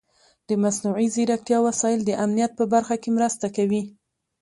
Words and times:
د 0.47 0.49
مصنوعي 0.63 1.07
ځیرکتیا 1.15 1.57
وسایل 1.67 1.99
د 2.05 2.11
امنیت 2.23 2.51
په 2.59 2.65
برخه 2.73 2.95
کې 3.01 3.09
مرسته 3.17 3.45
کوي. 3.55 3.81